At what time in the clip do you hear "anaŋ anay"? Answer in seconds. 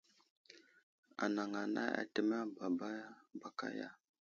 1.23-1.91